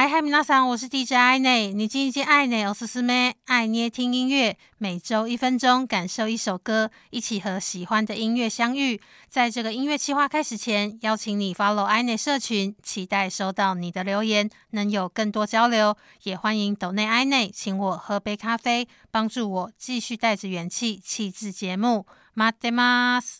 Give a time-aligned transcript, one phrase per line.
[0.00, 1.72] 嗨嗨，皆さん，我是 DJ 爱内。
[1.72, 9.00] 你今天爱内，我是思妹，爱捏听音乐，每周一分钟，感受一首歌，一起和喜欢的音乐相遇。
[9.30, 15.96] 在这个音乐企划开始前，邀请你 follow 爱内社群，期待收到你的留言，能有更多交流。
[16.24, 22.04] 也欢迎斗内爱内，请我喝杯咖啡，帮助我继续带着元气，气质节目。
[22.36, 23.38] 待ってます。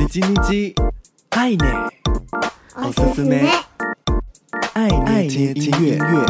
[0.00, 0.74] 你叽你叽，
[1.30, 1.66] 爱内，
[2.74, 3.48] 我是思妹。
[4.74, 4.88] 爱
[5.26, 6.26] 捏听音乐，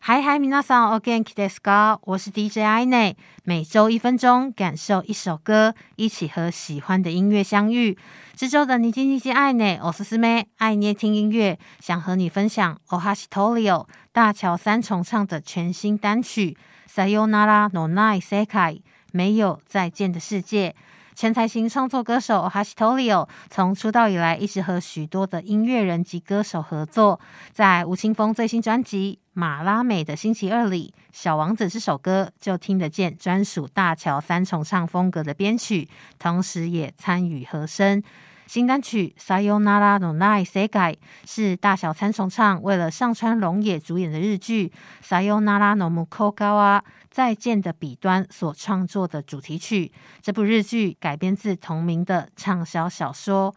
[0.00, 1.98] 嗨嗨，皆さんお元気ですか？
[2.02, 7.98] 我是 DJ 爱内，每周一分钟，感受一首歌，一起和喜欢的音乐相遇。
[8.36, 16.56] 这周的你叽你叽爱内，我是思妹，爱捏听音乐，想和你分享おはしトリオ大桥三重唱的全新单曲《
[16.90, 18.74] さよならのない世界》，
[19.12, 20.74] 没有再见的世界。
[21.19, 27.19] 全才型创作歌手 hashtolio 从出道以来一直和许多的音乐人及歌手合作，
[27.51, 38.01] 在吴青峰最新专辑《马拉美的星期二》里，《小王子》这首歌就听得见专属大桥三重唱风格的编曲，同时也参与和声。
[38.49, 44.71] 新单曲《Sayonara no Nai Sekai》是大小三重唱为了上川龙也主演的日剧
[45.07, 46.79] 《Sayonara no Mukogawa》
[47.11, 49.91] 再见的彼端所创作的主题曲。
[50.23, 53.53] 这部日剧改编自同名的畅销小说。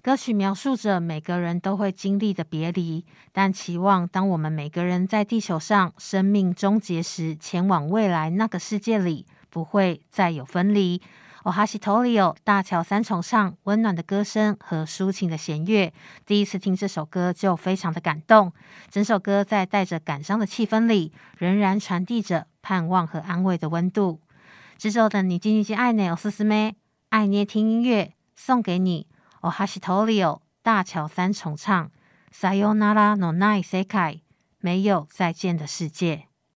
[0.00, 11.02] 歌曲描述着每个人都会经历的别离，但期望当我们每个人在地球上生命终结时，前往未来那个世界里，不会再有分离。
[11.43, 15.93] おはしトリオ大桥三重唱，温暖的歌声和抒情的弦乐，
[16.25, 18.51] 第一次听这首歌就非常的感动。
[18.89, 24.21] 整首歌在带着感伤的气氛里，仍然传递着盼望和安慰的温度。
[24.79, 26.73] 这周的你叽你叽爱内おすすめ，
[27.09, 29.07] 爱捏听音乐送给你。
[29.41, 31.91] おはしトリオ大桥三重唱，
[32.31, 34.23] さよならのない世界，
[34.59, 36.27] 没有再见的世界。